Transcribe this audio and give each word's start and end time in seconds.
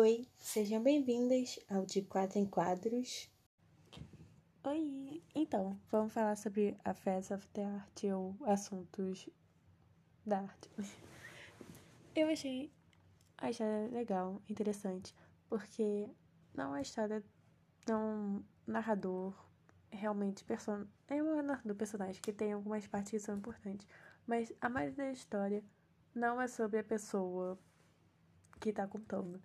Oi, 0.00 0.28
sejam 0.36 0.80
bem-vindas 0.80 1.58
ao 1.68 1.84
De 1.84 2.02
Quatro 2.02 2.38
em 2.38 2.46
Quadros. 2.46 3.28
Oi, 4.62 5.24
então, 5.34 5.76
vamos 5.90 6.12
falar 6.12 6.36
sobre 6.36 6.78
a 6.84 6.94
Fest 6.94 7.32
of 7.32 7.48
the 7.48 7.64
Art 7.64 8.04
ou 8.04 8.36
assuntos 8.46 9.28
da 10.24 10.38
arte. 10.38 10.70
Eu 12.14 12.28
achei 12.28 12.72
a 13.38 13.50
história 13.50 13.88
legal, 13.88 14.40
interessante, 14.48 15.12
porque 15.48 16.08
não 16.54 16.66
é 16.66 16.68
uma 16.68 16.80
história 16.80 17.20
tão 17.84 18.44
narrador, 18.68 19.34
realmente 19.90 20.44
person... 20.44 20.86
é 21.08 21.20
um 21.20 21.42
narrador 21.42 21.74
personagem 21.74 22.22
que 22.22 22.32
tem 22.32 22.52
algumas 22.52 22.86
partes 22.86 23.10
que 23.10 23.18
são 23.18 23.36
importantes, 23.36 23.84
mas 24.28 24.52
a 24.60 24.68
maioria 24.68 25.06
da 25.06 25.10
história 25.10 25.64
não 26.14 26.40
é 26.40 26.46
sobre 26.46 26.78
a 26.78 26.84
pessoa 26.84 27.58
que 28.60 28.72
tá 28.72 28.86
contando. 28.86 29.42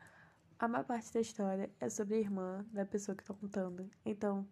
A 0.59 0.67
maior 0.67 0.85
parte 0.85 1.11
da 1.13 1.19
história 1.19 1.69
é 1.79 1.89
sobre 1.89 2.15
a 2.15 2.19
irmã 2.19 2.65
da 2.71 2.85
pessoa 2.85 3.15
que 3.15 3.23
tá 3.23 3.33
contando. 3.33 3.89
Então, 4.05 4.47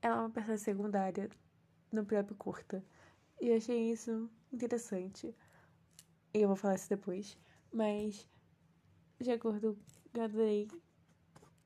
ela 0.00 0.16
é 0.16 0.20
uma 0.20 0.30
personagem 0.30 0.64
secundária 0.64 1.28
no 1.90 2.04
próprio 2.04 2.36
curta. 2.36 2.84
E 3.40 3.48
eu 3.48 3.56
achei 3.56 3.90
isso 3.90 4.30
interessante. 4.52 5.34
E 6.34 6.38
eu 6.38 6.48
vou 6.48 6.56
falar 6.56 6.76
isso 6.76 6.88
depois. 6.88 7.36
Mas, 7.72 8.28
de 9.20 9.30
acordo, 9.30 9.76
eu 10.14 10.22
adorei. 10.22 10.68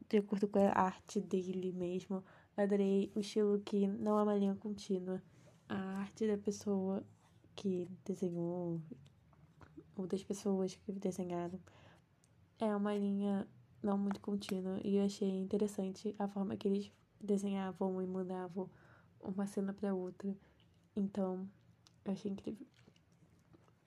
De 0.08 0.18
acordo 0.18 0.46
com 0.48 0.58
a 0.58 0.72
arte 0.72 1.20
dele 1.20 1.72
mesmo, 1.72 2.22
adorei 2.56 3.10
o 3.14 3.20
estilo 3.20 3.60
que 3.60 3.86
não 3.86 4.18
é 4.18 4.22
uma 4.22 4.36
linha 4.36 4.54
contínua. 4.54 5.22
A 5.68 6.00
arte 6.00 6.26
da 6.26 6.36
pessoa 6.36 7.02
que 7.54 7.88
desenhou, 8.04 8.80
ou 9.96 10.06
das 10.06 10.22
pessoas 10.22 10.74
que 10.76 10.92
desenharam, 10.92 11.58
é 12.58 12.76
uma 12.76 12.94
linha 12.94 13.48
não 13.82 13.98
muito 13.98 14.20
contínua. 14.20 14.80
E 14.84 14.96
eu 14.96 15.04
achei 15.04 15.28
interessante 15.28 16.14
a 16.18 16.28
forma 16.28 16.56
que 16.56 16.68
eles 16.68 16.92
desenhavam 17.20 18.02
e 18.02 18.06
mudavam 18.06 18.68
uma 19.20 19.46
cena 19.46 19.72
para 19.72 19.94
outra. 19.94 20.34
Então, 20.96 21.48
eu 22.04 22.12
achei 22.12 22.30
incrível. 22.30 22.66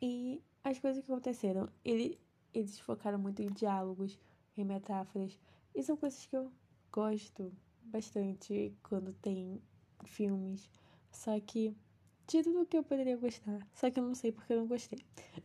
E 0.01 0.41
as 0.63 0.79
coisas 0.79 1.03
que 1.03 1.11
aconteceram, 1.11 1.69
ele, 1.83 2.19
eles 2.53 2.79
focaram 2.79 3.17
muito 3.17 3.41
em 3.41 3.51
diálogos, 3.51 4.17
em 4.57 4.63
metáforas. 4.63 5.37
E 5.73 5.83
são 5.83 5.97
coisas 5.97 6.25
que 6.25 6.35
eu 6.35 6.51
gosto 6.91 7.51
bastante 7.83 8.73
quando 8.83 9.13
tem 9.13 9.61
filmes. 10.05 10.69
Só 11.11 11.39
que 11.39 11.75
de 12.27 12.41
tudo 12.41 12.65
que 12.65 12.77
eu 12.77 12.83
poderia 12.83 13.17
gostar. 13.17 13.59
Só 13.73 13.89
que 13.89 13.99
eu 13.99 14.03
não 14.03 14.15
sei 14.15 14.31
porque 14.31 14.53
eu 14.53 14.57
não 14.57 14.67
gostei. 14.67 14.99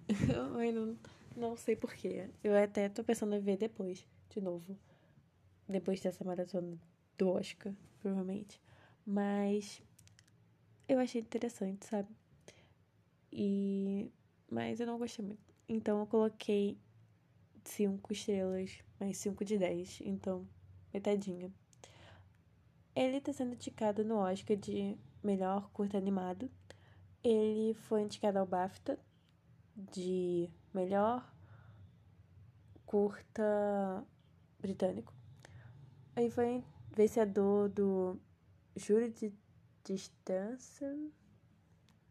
eu 0.35 0.57
ainda 0.57 0.97
não, 1.37 1.57
sei 1.57 1.77
porquê. 1.77 2.31
Eu 2.43 2.57
até 2.57 2.89
tô 2.89 3.05
pensando 3.05 3.35
em 3.35 3.41
ver 3.41 3.57
depois, 3.57 4.07
de 4.31 4.41
novo. 4.41 4.79
Depois 5.69 6.01
dessa 6.01 6.25
maratona 6.25 6.79
do 7.19 7.29
Oscar, 7.31 7.73
provavelmente. 8.01 8.61
Mas 9.07 9.83
eu 10.89 10.99
achei 10.99 11.21
interessante, 11.21 11.87
sabe? 11.87 12.09
E 13.33 14.11
mas 14.51 14.81
eu 14.81 14.87
não 14.87 14.99
gostei 14.99 15.25
muito. 15.25 15.55
Então 15.69 16.01
eu 16.01 16.07
coloquei 16.07 16.77
cinco 17.65 18.13
estrelas, 18.13 18.83
mais 18.99 19.17
cinco 19.19 19.45
de 19.45 19.57
10, 19.57 20.01
então 20.03 20.47
metadinha. 20.93 21.53
Ele 22.95 23.21
tá 23.21 23.33
sendo 23.33 23.55
indicado 23.55 24.05
no 24.05 24.17
Oscar 24.17 24.57
de 24.57 24.99
melhor 25.23 25.71
curta 25.71 25.97
animado. 25.97 26.51
Ele 27.23 27.75
foi 27.75 28.03
indicado 28.03 28.39
ao 28.39 28.47
BAFTA 28.47 28.99
de 29.77 30.51
melhor 30.75 31.33
curta 32.85 34.05
britânico. 34.61 35.13
Ele 36.17 36.31
foi 36.31 36.65
vencedor 36.95 37.69
do 37.69 38.19
júri 38.77 39.11
de 39.11 39.33
distância, 39.85 40.97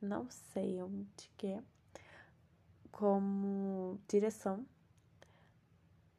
não 0.02 0.30
sei 0.30 0.82
onde 0.82 1.32
que 1.38 1.48
é, 1.48 1.64
como 2.92 4.00
direção. 4.08 4.66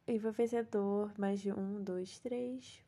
E 0.07 0.19
foi 0.19 0.31
vencedor 0.31 1.11
mais 1.17 1.39
de 1.39 1.51
um, 1.51 1.83
dois, 1.83 2.19
três, 2.19 2.83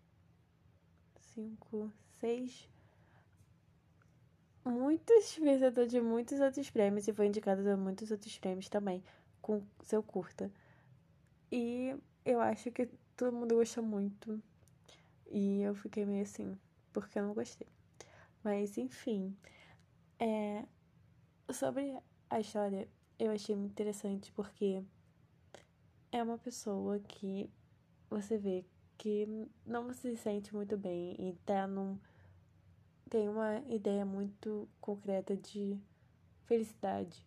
cinco, 1.34 1.91
seis. 2.19 2.69
Muitos 4.66 5.35
vencedor 5.38 5.85
de 5.88 6.00
muitos 6.00 6.39
outros 6.39 6.69
prêmios 6.69 7.07
e 7.07 7.13
foi 7.13 7.28
indicado 7.28 7.69
a 7.69 7.75
muitos 7.75 8.12
outros 8.12 8.38
prêmios 8.39 8.69
também 8.69 9.03
com 9.41 9.62
seu 9.81 10.01
curta. 10.01 10.50
E 11.51 11.95
eu 12.25 12.39
acho 12.39 12.72
que 12.72 12.89
todo 13.23 13.38
mundo 13.38 13.56
gostou 13.56 13.81
muito. 13.81 14.44
E 15.31 15.61
eu 15.61 15.73
fiquei 15.73 16.03
meio 16.03 16.23
assim, 16.23 16.57
porque 16.91 17.17
eu 17.17 17.23
não 17.23 17.34
gostei. 17.34 17.67
Mas 18.44 18.78
enfim, 18.78 19.34
é 20.19 20.66
sobre 21.50 21.97
a 22.29 22.41
história, 22.41 22.85
eu 23.17 23.31
achei 23.31 23.56
muito 23.56 23.72
interessante 23.72 24.29
porque 24.33 24.83
é 26.12 26.22
uma 26.22 26.38
pessoa 26.38 27.00
que 27.00 27.50
você 28.09 28.38
vê 28.38 28.66
que 28.97 29.25
não 29.66 29.94
se 29.94 30.17
sente 30.17 30.53
muito 30.53 30.75
bem 30.78 31.16
e 31.17 31.33
tá 31.45 31.66
num 31.66 31.97
tem 33.09 33.29
uma 33.29 33.59
ideia 33.69 34.06
muito 34.06 34.67
concreta 34.81 35.38
de 35.38 35.79
felicidade. 36.45 37.25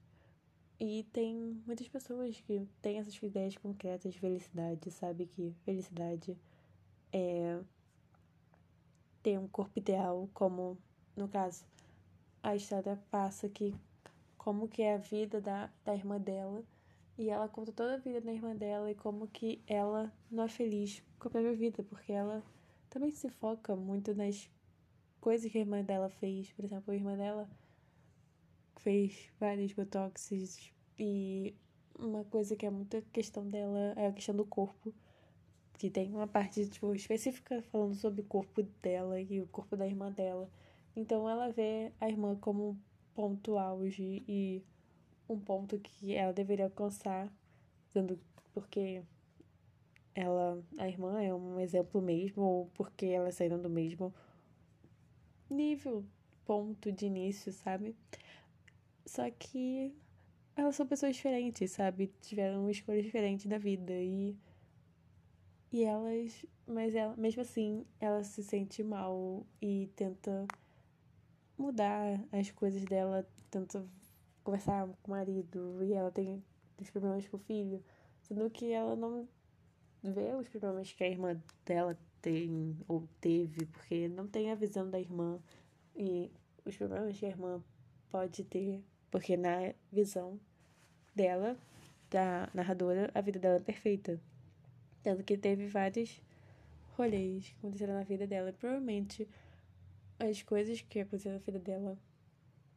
E 0.78 1.04
tem 1.12 1.62
muitas 1.66 1.88
pessoas 1.88 2.38
que 2.40 2.66
têm 2.82 2.98
essas 2.98 3.16
ideias 3.22 3.56
concretas 3.56 4.12
de 4.12 4.20
felicidade, 4.20 4.90
sabe 4.90 5.26
que 5.26 5.54
felicidade 5.64 6.36
é 7.12 7.60
ter 9.22 9.38
um 9.38 9.48
corpo 9.48 9.78
ideal, 9.78 10.28
como 10.34 10.76
no 11.16 11.28
caso 11.28 11.64
a 12.42 12.54
história 12.54 13.00
passa 13.10 13.48
que 13.48 13.74
como 14.36 14.68
que 14.68 14.82
é 14.82 14.94
a 14.94 14.98
vida 14.98 15.40
da, 15.40 15.70
da 15.84 15.94
irmã 15.94 16.20
dela 16.20 16.62
e 17.18 17.30
ela 17.30 17.48
conta 17.48 17.72
toda 17.72 17.94
a 17.94 17.96
vida 17.96 18.20
da 18.20 18.32
irmã 18.32 18.54
dela 18.54 18.90
e 18.90 18.94
como 18.94 19.26
que 19.26 19.60
ela 19.66 20.12
não 20.30 20.44
é 20.44 20.48
feliz 20.48 21.02
com 21.18 21.28
a 21.28 21.30
própria 21.30 21.54
vida, 21.54 21.82
porque 21.82 22.12
ela 22.12 22.44
também 22.90 23.10
se 23.10 23.28
foca 23.30 23.74
muito 23.74 24.14
nas 24.14 24.48
coisas 25.20 25.50
que 25.50 25.56
a 25.56 25.62
irmã 25.62 25.82
dela 25.82 26.10
fez. 26.10 26.52
Por 26.52 26.64
exemplo, 26.64 26.92
a 26.92 26.94
irmã 26.94 27.16
dela 27.16 27.48
fez 28.80 29.30
vários 29.38 29.72
botoxes 29.72 30.72
e 30.98 31.54
uma 31.98 32.24
coisa 32.24 32.56
que 32.56 32.66
é 32.66 32.70
muita 32.70 33.02
questão 33.12 33.48
dela 33.48 33.94
é 33.96 34.06
a 34.06 34.12
questão 34.12 34.34
do 34.34 34.44
corpo. 34.44 34.94
Que 35.74 35.90
tem 35.90 36.10
uma 36.14 36.26
parte 36.26 36.66
tipo, 36.68 36.94
específica 36.94 37.62
falando 37.70 37.94
sobre 37.94 38.22
o 38.22 38.24
corpo 38.24 38.62
dela 38.82 39.20
e 39.20 39.40
o 39.40 39.46
corpo 39.48 39.76
da 39.76 39.86
irmã 39.86 40.10
dela. 40.10 40.48
Então 40.94 41.28
ela 41.28 41.50
vê 41.50 41.92
a 42.00 42.08
irmã 42.08 42.34
como 42.36 42.70
um 42.70 42.76
ponto 43.14 43.58
auge 43.58 44.24
e 44.26 44.64
um 45.28 45.38
ponto 45.38 45.78
que 45.78 46.14
ela 46.14 46.32
deveria 46.32 46.64
alcançar, 46.64 47.30
sendo 47.92 48.18
porque 48.54 49.02
ela, 50.14 50.62
a 50.78 50.88
irmã 50.88 51.20
é 51.20 51.34
um 51.34 51.60
exemplo 51.60 52.00
mesmo, 52.00 52.42
ou 52.42 52.66
porque 52.74 53.06
elas 53.06 53.34
saíram 53.34 53.60
do 53.60 53.68
mesmo 53.68 54.14
nível, 55.50 56.04
ponto 56.46 56.90
de 56.90 57.06
início, 57.06 57.52
sabe? 57.52 57.94
Só 59.06 59.30
que 59.30 59.94
elas 60.56 60.74
são 60.76 60.86
pessoas 60.86 61.16
diferentes, 61.16 61.70
sabe? 61.70 62.12
Tiveram 62.20 62.68
escolhas 62.68 63.04
diferentes 63.04 63.46
da 63.46 63.58
vida 63.58 63.92
e 63.92 64.36
e 65.72 65.82
elas, 65.84 66.44
mas 66.66 66.94
ela, 66.94 67.14
mesmo 67.16 67.42
assim, 67.42 67.84
ela 68.00 68.22
se 68.24 68.42
sente 68.42 68.82
mal 68.82 69.44
e 69.60 69.90
tenta 69.96 70.46
mudar 71.58 72.24
as 72.32 72.50
coisas 72.50 72.84
dela, 72.84 73.28
tenta 73.50 73.84
conversar 74.44 74.86
com 75.02 75.12
o 75.12 75.14
marido 75.14 75.82
e 75.82 75.92
ela 75.92 76.10
tem 76.10 76.42
os 76.78 76.88
problemas 76.88 77.26
com 77.28 77.36
o 77.36 77.40
filho, 77.40 77.84
sendo 78.22 78.48
que 78.48 78.72
ela 78.72 78.94
não 78.96 79.28
vê 80.02 80.34
os 80.34 80.48
problemas 80.48 80.92
que 80.92 81.04
a 81.04 81.08
irmã 81.08 81.40
dela 81.64 81.98
tem 82.22 82.78
ou 82.88 83.08
teve, 83.20 83.66
porque 83.66 84.08
não 84.08 84.26
tem 84.26 84.50
a 84.50 84.54
visão 84.54 84.88
da 84.88 85.00
irmã 85.00 85.38
e 85.94 86.30
os 86.64 86.76
problemas 86.76 87.18
que 87.18 87.26
a 87.26 87.30
irmã 87.30 87.62
pode 88.08 88.44
ter, 88.44 88.82
porque 89.10 89.36
na 89.36 89.72
visão 89.92 90.38
dela, 91.14 91.56
da 92.10 92.48
narradora, 92.52 93.10
a 93.14 93.20
vida 93.20 93.38
dela 93.38 93.56
é 93.56 93.60
perfeita. 93.60 94.20
Tanto 95.02 95.22
que 95.24 95.36
teve 95.36 95.66
vários 95.66 96.20
rolês 96.96 97.48
que 97.48 97.54
aconteceram 97.58 97.94
na 97.94 98.02
vida 98.02 98.26
dela. 98.26 98.50
E 98.50 98.52
provavelmente 98.52 99.28
as 100.18 100.42
coisas 100.42 100.80
que 100.80 101.00
aconteceram 101.00 101.36
na 101.36 101.44
vida 101.44 101.58
dela 101.58 101.98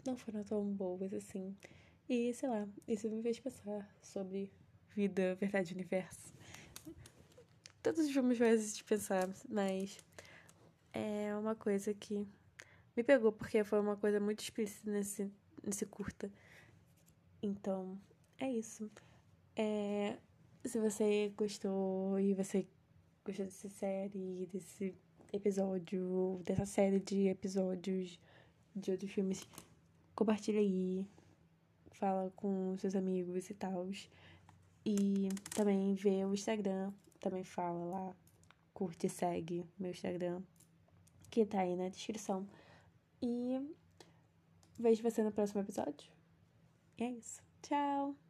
não 0.06 0.16
foram 0.16 0.44
tão 0.44 0.66
boas 0.66 1.14
assim. 1.14 1.56
E 2.08 2.34
sei 2.34 2.50
lá, 2.50 2.68
isso 2.88 3.10
me 3.10 3.22
fez 3.22 3.40
pensar 3.40 3.88
sobre 4.02 4.52
vida, 4.96 5.36
verdade, 5.36 5.74
universo. 5.74 6.34
Todos 7.82 8.06
os 8.06 8.12
filmes 8.12 8.38
fazem 8.38 8.74
de 8.74 8.84
pensar, 8.84 9.30
mas 9.48 9.98
é 10.94 11.34
uma 11.36 11.56
coisa 11.56 11.94
que 11.94 12.28
me 12.96 13.04
pegou 13.04 13.32
porque 13.32 13.64
foi 13.64 13.80
uma 13.80 13.96
coisa 13.96 14.20
muito 14.20 14.42
explícita 14.42 14.92
nesse, 14.92 15.32
nesse 15.64 15.86
curta. 15.86 16.32
Então, 17.42 18.00
é 18.38 18.50
isso. 18.52 18.90
É, 19.56 20.18
se 20.66 20.80
você 20.80 21.34
gostou 21.38 22.20
e 22.20 22.34
você 22.34 22.68
gostou 23.26 23.46
dessa 23.46 23.70
série, 23.70 24.48
desse 24.52 24.96
episódio, 25.32 26.42
dessa 26.46 26.66
série 26.66 27.00
de 27.00 27.28
episódios 27.28 28.20
de 28.76 28.92
outros 28.92 29.12
filmes, 29.12 29.48
compartilha 30.16 30.60
aí, 30.60 31.06
fala 31.92 32.32
com 32.36 32.78
seus 32.78 32.96
amigos 32.96 33.50
e 33.50 33.54
tal. 33.54 33.90
E 34.86 35.30
também 35.56 35.94
vê 35.96 36.26
o 36.26 36.34
Instagram, 36.34 36.94
também 37.20 37.44
fala 37.44 37.86
lá, 37.86 38.16
curte 38.74 39.08
e 39.08 39.10
segue 39.10 39.66
meu 39.78 39.92
Instagram, 39.92 40.42
que 41.30 41.46
tá 41.46 41.60
aí 41.60 41.76
na 41.76 41.90
descrição. 41.90 42.48
E 43.22 43.60
vejo 44.80 45.04
você 45.04 45.24
no 45.24 45.32
próximo 45.32 45.62
episódio. 45.62 46.12
E 46.98 47.04
é 47.04 47.12
isso. 47.12 47.42
Tchau! 47.62 48.29